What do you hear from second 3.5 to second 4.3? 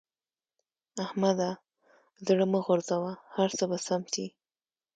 څه به سم شي.